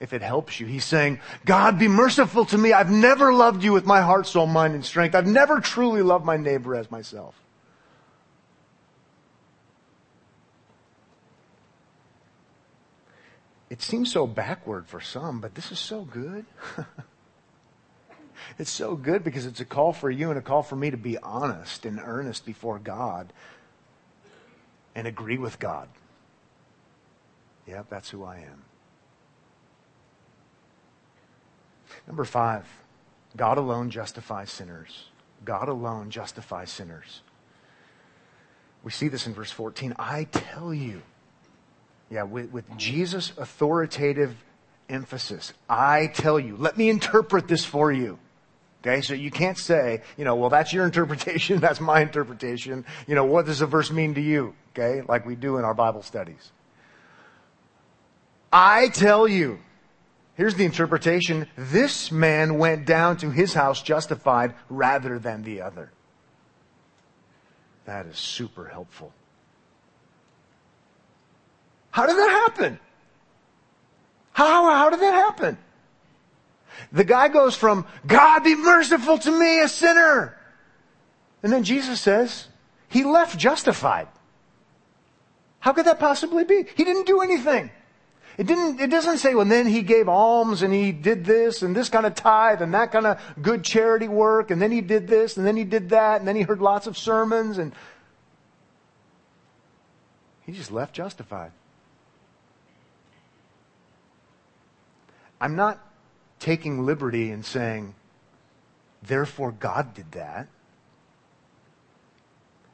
[0.01, 2.73] If it helps you, he's saying, God, be merciful to me.
[2.73, 5.15] I've never loved you with my heart, soul, mind, and strength.
[5.15, 7.37] I've never truly loved my neighbor as myself.
[13.71, 16.45] It seems so backward for some, but this is so good.
[18.59, 20.97] it's so good because it's a call for you and a call for me to
[20.97, 23.33] be honest and earnest before God
[24.95, 25.89] and agree with God.
[27.67, 28.65] Yep, that's who I am.
[32.07, 32.67] Number five,
[33.37, 35.07] God alone justifies sinners.
[35.45, 37.23] God alone justifies sinners.
[38.83, 39.95] We see this in verse 14.
[39.99, 41.03] I tell you.
[42.11, 44.37] Yeah, with, with Jesus' authoritative
[44.89, 45.53] emphasis.
[45.69, 46.57] I tell you.
[46.57, 48.19] Let me interpret this for you.
[48.85, 52.85] Okay, so you can't say, you know, well, that's your interpretation, that's my interpretation.
[53.07, 54.55] You know, what does the verse mean to you?
[54.71, 56.51] Okay, like we do in our Bible studies.
[58.53, 59.59] I tell you.
[60.35, 61.47] Here's the interpretation.
[61.57, 65.93] This man went down to his house justified rather than the other.
[67.85, 69.13] That is super helpful.
[71.91, 72.81] How did that happen?
[74.33, 75.59] How, how did that happen?
[76.93, 80.39] The guy goes from, God be merciful to me, a sinner.
[81.43, 82.49] And then Jesus says,
[82.89, 84.09] he left justified.
[85.61, 86.65] How could that possibly be?
[86.77, 87.71] He didn't do anything.
[88.39, 91.77] It didn't, it doesn't say, well, then he gave alms and he did this and
[91.77, 95.07] this kind of tithe and that kind of good charity work and then he did
[95.07, 97.73] this and then he did that and then he heard lots of sermons and
[100.45, 101.53] he just left justified.
[105.41, 105.85] I'm not
[106.43, 107.95] taking liberty and saying,
[109.01, 110.49] therefore God did that.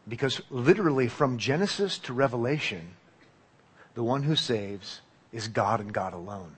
[0.09, 2.95] Because literally from Genesis to Revelation,
[3.95, 5.03] the one who saves
[5.33, 6.57] is God and God alone.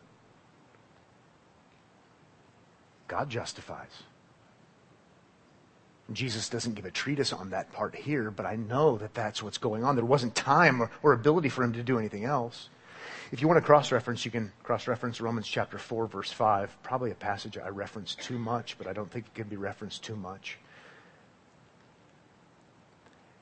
[3.09, 4.05] God justifies.
[6.13, 9.59] Jesus doesn't give a treatise on that part here, but I know that that's what's
[9.59, 9.97] going on.
[9.97, 12.69] There wasn't time or, or ability for him to do anything else.
[13.33, 16.83] If you want to cross reference, you can cross reference Romans chapter 4, verse 5.
[16.83, 20.03] Probably a passage I reference too much, but I don't think it can be referenced
[20.03, 20.59] too much.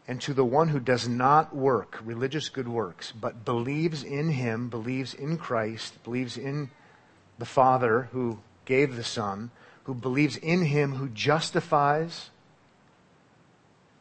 [0.07, 4.69] And to the one who does not work religious good works, but believes in him,
[4.69, 6.71] believes in Christ, believes in
[7.39, 9.51] the Father who gave the Son,
[9.85, 12.29] who believes in him who justifies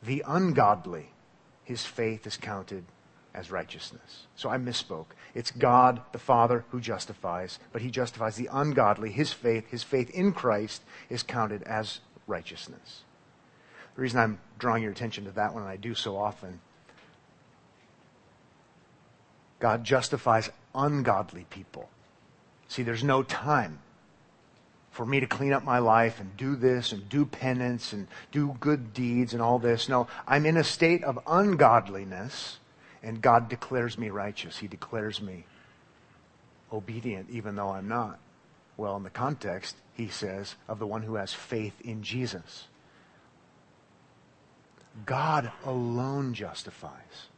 [0.03, 1.11] the ungodly,
[1.63, 2.83] his faith is counted
[3.37, 4.25] as righteousness.
[4.35, 5.05] So I misspoke.
[5.35, 9.11] It's God the Father who justifies, but he justifies the ungodly.
[9.11, 13.03] His faith, his faith in Christ is counted as righteousness.
[13.95, 16.59] The reason I'm drawing your attention to that one, and I do so often,
[19.59, 21.89] God justifies ungodly people.
[22.67, 23.79] See, there's no time
[24.91, 28.57] for me to clean up my life and do this and do penance and do
[28.59, 29.87] good deeds and all this.
[29.87, 32.57] No, I'm in a state of ungodliness
[33.07, 34.57] and God declares me righteous.
[34.57, 35.45] He declares me
[36.73, 38.19] obedient even though I'm not.
[38.75, 42.67] Well, in the context, he says, of the one who has faith in Jesus.
[45.05, 47.29] God alone justifies.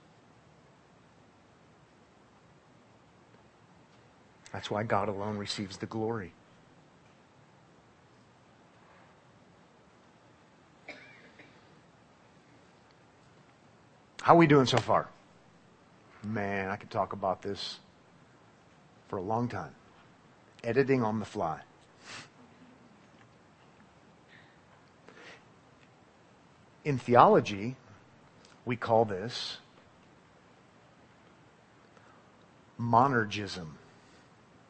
[4.51, 6.33] That's why God alone receives the glory.
[14.23, 15.09] How are we doing so far?
[16.23, 17.79] Man, I could talk about this
[19.07, 19.73] for a long time.
[20.63, 21.59] Editing on the fly.
[26.83, 27.75] In theology,
[28.65, 29.57] we call this
[32.79, 33.67] monergism.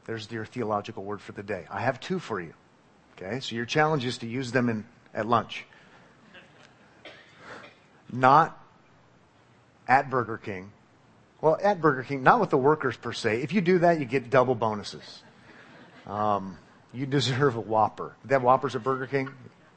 [0.05, 1.65] There's your theological word for the day.
[1.69, 2.53] I have two for you.
[3.15, 5.65] Okay, so your challenge is to use them in, at lunch.
[8.12, 8.57] Not
[9.88, 10.71] at Burger King.
[11.41, 13.41] Well, at Burger King, not with the workers per se.
[13.41, 15.23] If you do that, you get double bonuses.
[16.06, 16.58] Um,
[16.93, 18.15] you deserve a Whopper.
[18.25, 19.30] That Whoppers at Burger King?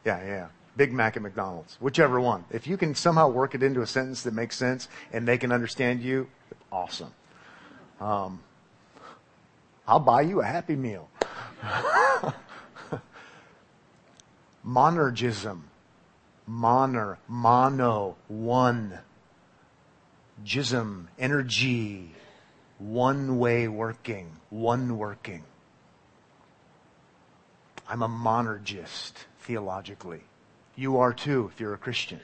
[0.05, 0.48] Yeah, yeah.
[0.77, 2.44] Big Mac at McDonald's, whichever one.
[2.51, 5.53] If you can somehow work it into a sentence that makes sense and they can
[5.53, 6.29] understand you,
[6.70, 7.12] awesome.
[8.01, 8.41] Um,
[9.86, 11.11] I'll buy you a Happy Meal.
[14.66, 15.61] Monergism.
[16.49, 17.18] Moner.
[17.28, 18.16] Mono.
[18.28, 18.99] One.
[20.45, 21.07] Gism.
[21.18, 22.12] Energy.
[22.78, 24.36] One way working.
[24.51, 25.45] One working.
[27.88, 30.22] I'm a monergist theologically.
[30.76, 32.20] You are too if you're a Christian.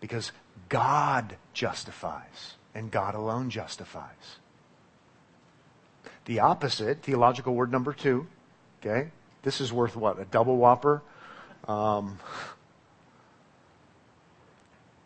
[0.00, 0.32] Because
[0.68, 4.38] God justifies and God alone justifies.
[6.24, 8.26] The opposite, theological word number two,
[8.80, 9.10] okay?
[9.42, 10.18] This is worth what?
[10.18, 11.02] A double whopper?
[11.68, 12.18] Um,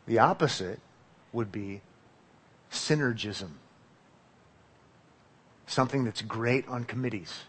[0.07, 0.81] the opposite
[1.33, 1.83] would be
[2.71, 3.51] synergism.
[5.69, 7.43] something that's great on committees,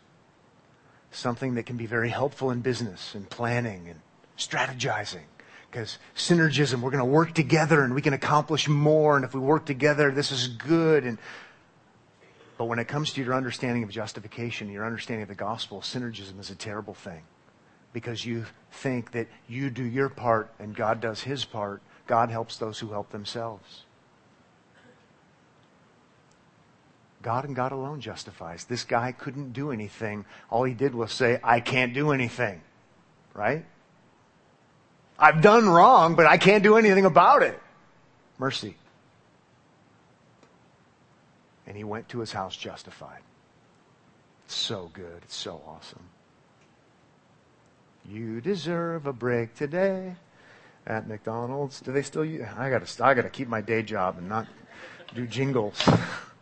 [1.12, 4.01] something that can be very helpful in business and planning and
[4.38, 5.26] strategizing.
[5.70, 9.18] Because synergism, we're going to work together and we can accomplish more.
[9.18, 11.03] And if we work together, this is good.
[11.03, 11.20] And
[12.58, 16.39] but when it comes to your understanding of justification, your understanding of the gospel, synergism
[16.39, 17.22] is a terrible thing
[17.93, 21.84] because you think that you do your part and God does his part.
[22.08, 23.84] God helps those who help themselves.
[27.22, 28.66] God and God alone justifies.
[28.66, 30.26] This guy couldn't do anything.
[30.49, 32.62] All he did was say, I can't do anything.
[33.34, 33.66] Right?
[35.20, 37.60] I've done wrong, but I can't do anything about it.
[38.38, 38.78] Mercy.
[41.66, 43.22] And he went to his house justified.
[44.45, 45.22] It's so good.
[45.24, 46.03] It's so awesome.
[48.10, 50.16] You deserve a break today
[50.88, 51.81] at McDonald's.
[51.81, 52.45] Do they still use?
[52.57, 54.47] I gotta, I gotta keep my day job and not
[55.13, 55.88] do jingles.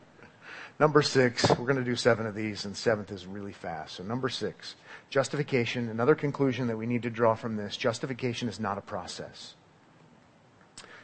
[0.79, 3.95] number six, we're gonna do seven of these and seventh is really fast.
[3.95, 4.75] So number six,
[5.09, 5.89] justification.
[5.89, 9.55] Another conclusion that we need to draw from this, justification is not a process.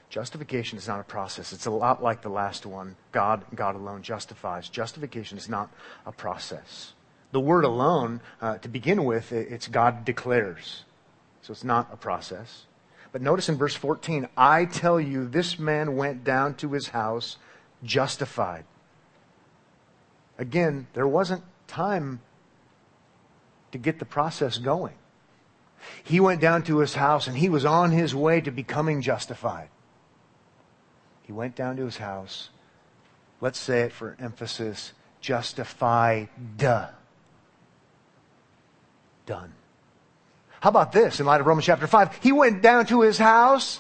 [0.10, 1.54] Justification is not a process.
[1.54, 2.98] It's a lot like the last one.
[3.14, 4.68] God, God alone justifies.
[4.68, 5.72] Justification is not
[6.06, 6.94] a process.
[7.32, 10.84] The word alone, uh, to begin with, it's God declares.
[11.42, 12.66] So it's not a process.
[13.12, 17.38] But notice in verse 14, I tell you, this man went down to his house
[17.84, 18.66] justified.
[20.38, 22.22] Again, there wasn't time
[23.72, 24.96] to get the process going.
[26.04, 29.70] He went down to his house and he was on his way to becoming justified.
[31.24, 32.50] He went down to his house.
[33.40, 36.30] Let's say it for emphasis justified.
[36.58, 36.94] Done.
[40.62, 42.20] How about this in light of Romans chapter 5?
[42.22, 43.80] He went down to his house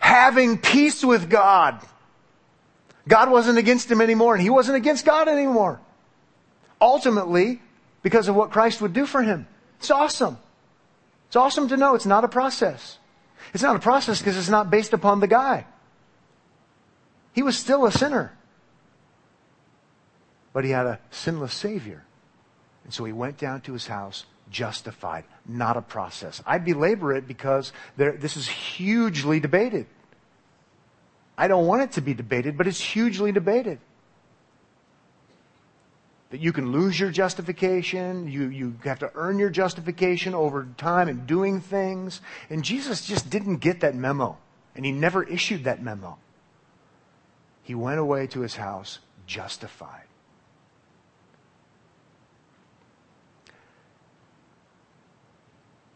[0.00, 1.78] having peace with God.
[3.06, 5.78] God wasn't against him anymore, and he wasn't against God anymore.
[6.80, 7.60] Ultimately,
[8.02, 9.46] because of what Christ would do for him.
[9.78, 10.38] It's awesome.
[11.26, 12.98] It's awesome to know it's not a process.
[13.52, 15.66] It's not a process because it's not based upon the guy.
[17.34, 18.32] He was still a sinner.
[20.54, 22.04] But he had a sinless Savior.
[22.84, 26.42] And so he went down to his house justified, not a process.
[26.46, 29.86] I belabor it because there, this is hugely debated.
[31.36, 33.80] I don't want it to be debated, but it's hugely debated.
[36.30, 41.08] That you can lose your justification, you, you have to earn your justification over time
[41.08, 42.20] and doing things.
[42.48, 44.38] And Jesus just didn't get that memo,
[44.76, 46.18] and he never issued that memo.
[47.62, 50.04] He went away to his house justified.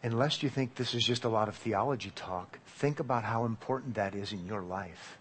[0.07, 3.97] Unless you think this is just a lot of theology talk, think about how important
[3.97, 5.19] that is in your life.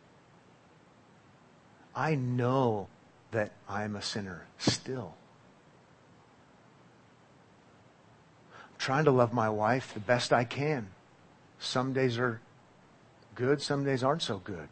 [1.95, 2.87] I know
[3.31, 5.15] that I'm a sinner still.
[8.53, 10.89] I'm trying to love my wife the best I can.
[11.57, 12.41] Some days are
[13.33, 14.69] good, some days aren't so good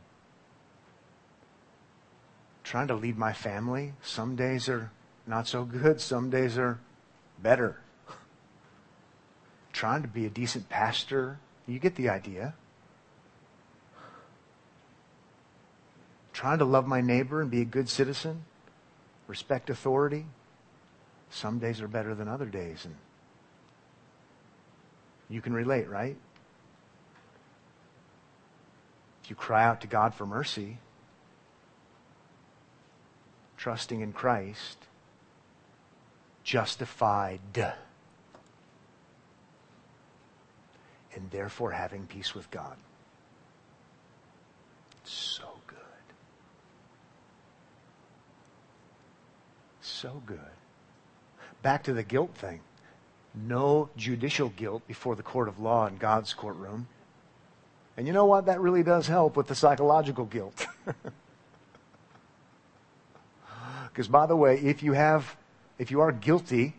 [2.64, 3.94] trying to lead my family.
[4.02, 4.92] Some days are
[5.28, 6.80] not so good, some days are
[7.42, 7.80] better.
[9.74, 11.40] Trying to be a decent pastor.
[11.68, 12.54] You get the idea.
[16.32, 18.46] Trying to love my neighbor and be a good citizen,
[19.28, 20.26] respect authority.
[21.30, 22.86] Some days are better than other days.
[22.86, 22.96] And
[25.30, 26.16] you can relate, right?
[29.24, 30.78] If you cry out to God for mercy,
[33.58, 34.78] trusting in Christ,
[36.44, 37.40] justified,
[41.16, 42.76] and therefore having peace with God.
[45.04, 45.78] So good.
[49.82, 50.40] So good.
[51.62, 52.62] Back to the guilt thing.
[53.36, 56.88] No judicial guilt before the court of law in God's courtroom.
[57.98, 58.46] And you know what?
[58.46, 60.68] That really does help with the psychological guilt.
[63.94, 65.36] Because by the way, if you have,
[65.78, 66.76] if you are guilty,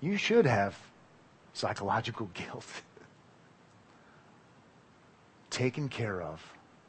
[0.00, 0.78] you should have
[1.52, 2.66] psychological guilt
[5.54, 6.42] taken care of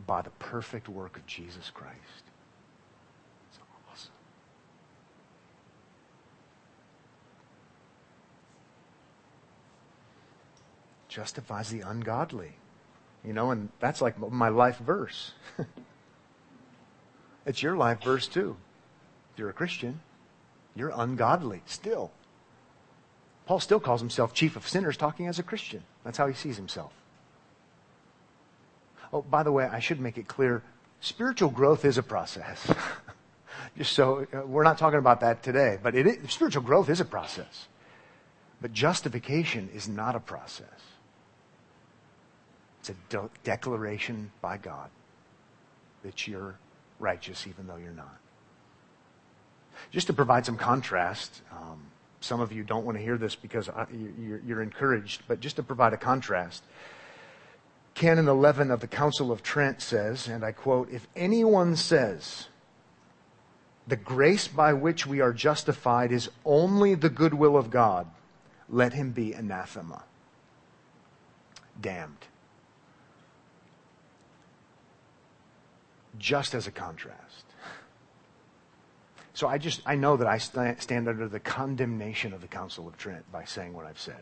[0.08, 2.24] by the perfect work of Jesus Christ.
[3.48, 3.60] It's
[3.94, 4.12] awesome.
[11.08, 12.54] Justifies the ungodly.
[13.24, 15.34] You know, and that's like my life verse.
[17.46, 18.58] it's your life verse too
[19.34, 20.00] If you're a Christian,
[20.76, 22.12] you're ungodly still.
[23.46, 25.84] Paul still calls himself chief of sinners, talking as a Christian.
[26.04, 26.94] That's how he sees himself.
[29.14, 30.64] Oh, by the way, I should make it clear
[31.00, 32.72] spiritual growth is a process.
[33.78, 37.00] Just so uh, we're not talking about that today, but it is, spiritual growth is
[37.00, 37.68] a process.
[38.62, 40.68] But justification is not a process.
[42.80, 44.90] It's a de- declaration by God
[46.04, 46.56] that you're
[47.00, 48.18] righteous even though you're not.
[49.92, 51.82] Just to provide some contrast, um,
[52.22, 53.86] some of you don't want to hear this because I,
[54.20, 56.64] you're, you're encouraged, but just to provide a contrast,
[57.96, 62.50] Canon 11 of the Council of Trent says, and I quote, If anyone says,
[63.88, 68.08] the grace by which we are justified is only the goodwill of God,
[68.68, 70.04] let him be anathema.
[71.80, 72.26] Damned.
[76.18, 77.46] Just as a contrast.
[79.34, 82.98] So I just, I know that I stand under the condemnation of the Council of
[82.98, 84.22] Trent by saying what I've said.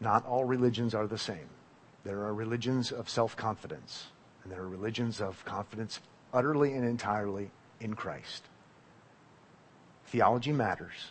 [0.00, 1.48] Not all religions are the same.
[2.08, 4.06] There are religions of self confidence,
[4.42, 6.00] and there are religions of confidence
[6.32, 7.50] utterly and entirely
[7.80, 8.44] in Christ.
[10.06, 11.10] Theology matters,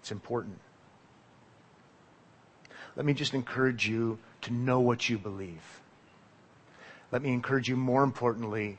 [0.00, 0.58] it's important.
[2.96, 5.80] Let me just encourage you to know what you believe.
[7.12, 8.78] Let me encourage you, more importantly,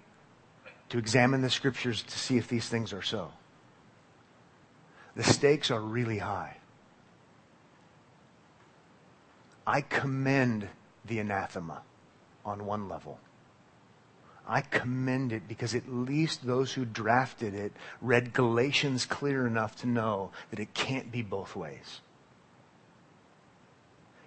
[0.89, 3.31] to examine the scriptures to see if these things are so.
[5.15, 6.57] The stakes are really high.
[9.71, 10.67] I commend
[11.05, 11.81] the anathema
[12.43, 13.19] on one level.
[14.45, 19.87] I commend it because at least those who drafted it read Galatians clear enough to
[19.87, 22.01] know that it can't be both ways.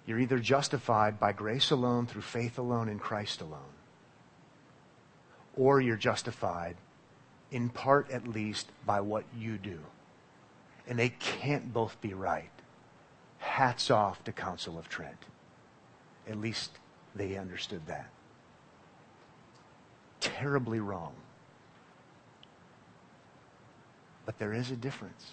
[0.07, 3.75] You're either justified by grace alone, through faith alone, in Christ alone,
[5.55, 6.75] or you're justified,
[7.51, 9.77] in part at least, by what you do.
[10.87, 12.49] And they can't both be right.
[13.37, 15.23] Hats off to Council of Trent.
[16.27, 16.71] At least
[17.15, 18.09] they understood that.
[20.19, 21.13] Terribly wrong.
[24.25, 25.31] But there is a difference.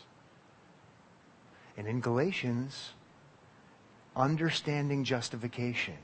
[1.77, 2.91] And in Galatians,
[4.15, 5.97] understanding justification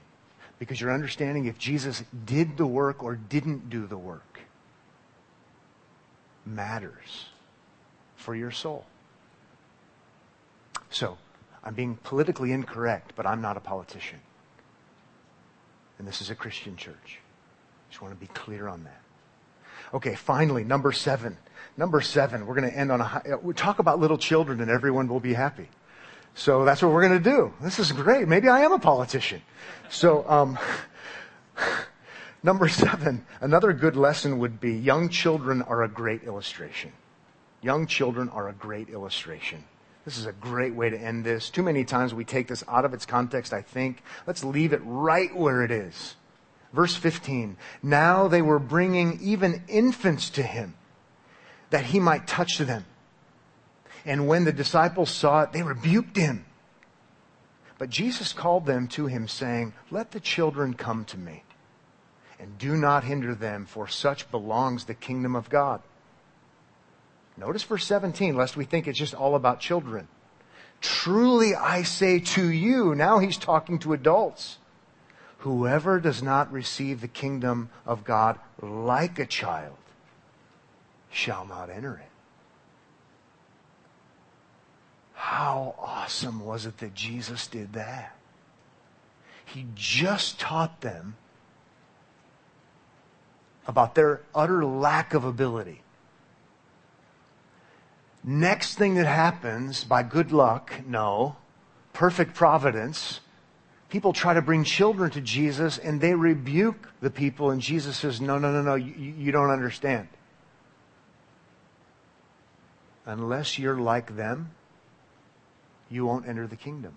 [0.59, 4.41] because you're understanding if Jesus did the work or didn't do the work
[6.45, 7.27] matters
[8.17, 8.85] for your soul.
[10.91, 11.19] So,
[11.63, 14.21] I'm being politically incorrect, but I'm not a politician.
[15.99, 17.19] And this is a Christian church.
[17.91, 19.01] Just want to be clear on that.
[19.95, 21.37] Okay, finally, number seven.
[21.77, 24.71] Number seven, we're going to end on a high, we talk about little children and
[24.71, 25.69] everyone will be happy.
[26.35, 27.53] So that's what we're going to do.
[27.61, 28.29] This is great.
[28.29, 29.43] Maybe I am a politician.
[29.91, 30.59] So, um,
[32.43, 36.93] number seven, another good lesson would be young children are a great illustration.
[37.61, 39.65] Young children are a great illustration.
[40.09, 41.51] This is a great way to end this.
[41.51, 44.03] Too many times we take this out of its context, I think.
[44.27, 46.17] Let's leave it right where it is.
[46.73, 47.59] Verse 15.
[47.83, 50.73] Now they were bringing even infants to him
[51.69, 52.87] that he might touch them.
[54.07, 56.47] And when the disciples saw it, they rebuked him.
[57.77, 61.43] But Jesus called them to him, saying, Let the children come to me,
[62.41, 65.83] and do not hinder them, for such belongs the kingdom of God.
[67.39, 70.09] Notice verse 17, lest we think it's just all about children.
[70.81, 74.59] Truly I say to you, now he's talking to adults,
[75.39, 79.77] whoever does not receive the kingdom of God like a child
[81.11, 82.11] shall not enter it.
[85.15, 88.17] How awesome was it that Jesus did that?
[89.45, 91.17] He just taught them
[93.67, 95.83] about their utter lack of ability.
[98.25, 101.37] Next thing that happens, by good luck, no,
[101.93, 103.21] perfect providence,
[103.89, 108.21] people try to bring children to Jesus and they rebuke the people, and Jesus says,
[108.21, 110.09] No, no, no, no, you, you don't understand.
[113.07, 114.51] Unless you're like them,
[115.89, 116.95] you won't enter the kingdom.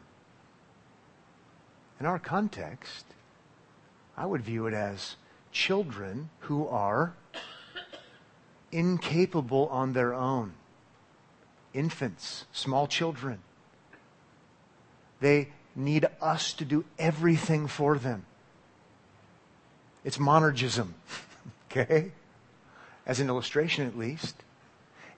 [2.00, 3.06] In our context,
[4.18, 5.16] I would view it as
[5.52, 7.14] children who are
[8.72, 10.54] incapable on their own.
[11.74, 13.40] Infants, small children.
[15.20, 18.26] They need us to do everything for them.
[20.04, 20.90] It's monergism,
[21.72, 22.12] okay?
[23.06, 24.36] As an illustration, at least.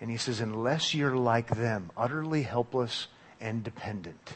[0.02, 3.08] And he says, unless you're like them, utterly helpless
[3.40, 4.36] and dependent.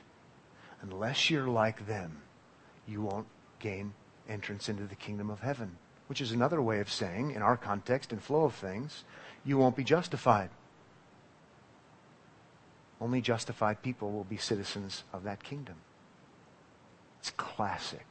[0.81, 2.21] Unless you're like them,
[2.87, 3.27] you won't
[3.59, 3.93] gain
[4.29, 8.11] entrance into the kingdom of heaven, which is another way of saying, in our context
[8.11, 9.03] and flow of things,
[9.43, 10.49] you won't be justified.
[12.99, 15.75] Only justified people will be citizens of that kingdom.
[17.19, 18.05] It's classic.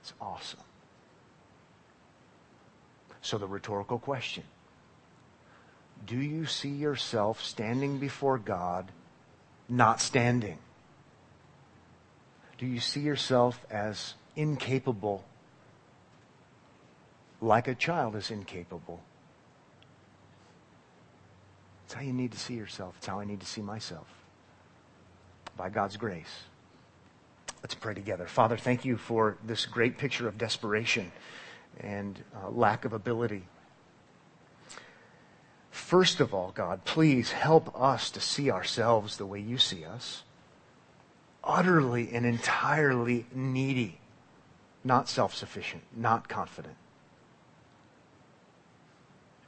[0.00, 0.60] It's awesome.
[3.20, 4.44] So the rhetorical question
[6.06, 8.90] Do you see yourself standing before God
[9.68, 10.58] not standing?
[12.58, 15.24] Do you see yourself as incapable,
[17.40, 19.00] like a child is incapable?
[21.90, 22.94] It's how you need to see yourself.
[22.98, 24.06] It's how I need to see myself.
[25.56, 26.44] By God's grace.
[27.64, 28.28] Let's pray together.
[28.28, 31.10] Father, thank you for this great picture of desperation
[31.80, 33.42] and uh, lack of ability.
[35.72, 40.22] First of all, God, please help us to see ourselves the way you see us.
[41.42, 43.98] Utterly and entirely needy,
[44.84, 46.76] not self sufficient, not confident.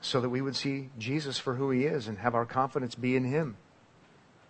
[0.02, 3.16] So that we would see Jesus for who he is and have our confidence be
[3.16, 3.56] in him.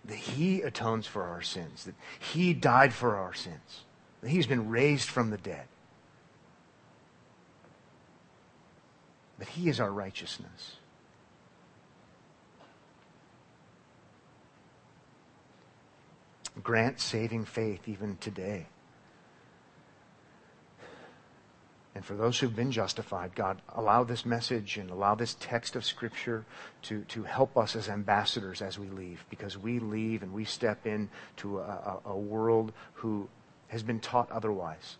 [0.04, 3.84] That he atones for our sins, that he died for our sins,
[4.22, 5.66] that he's been raised from the dead.
[9.38, 10.76] That he is our righteousness.
[16.62, 18.66] Grant saving faith even today.
[21.94, 25.84] And for those who've been justified, God, allow this message and allow this text of
[25.84, 26.46] Scripture
[26.82, 30.86] to, to help us as ambassadors as we leave, because we leave and we step
[30.86, 33.28] into a, a, a world who
[33.68, 34.96] has been taught otherwise.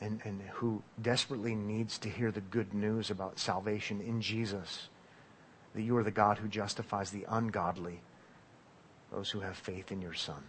[0.00, 4.88] And, and who desperately needs to hear the good news about salvation in Jesus.
[5.74, 8.00] That you are the God who justifies the ungodly
[9.12, 10.42] those who have faith in your Son.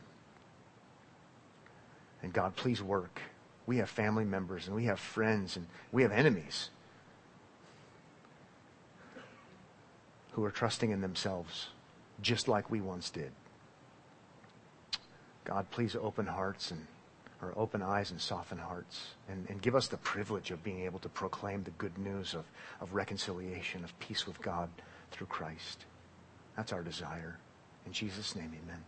[2.21, 3.21] And God, please work.
[3.69, 6.71] We have family members and we have friends and we have enemies
[10.31, 11.67] who are trusting in themselves
[12.19, 13.31] just like we once did.
[15.43, 16.87] God, please open hearts and
[17.43, 20.97] or open eyes and soften hearts and, and give us the privilege of being able
[20.97, 22.45] to proclaim the good news of,
[22.81, 24.67] of reconciliation, of peace with God
[25.11, 25.85] through Christ.
[26.57, 27.37] That's our desire.
[27.85, 28.83] In Jesus' name, amen.